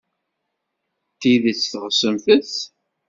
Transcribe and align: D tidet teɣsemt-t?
D 1.11 1.17
tidet 1.19 1.67
teɣsemt-t? 1.71 2.55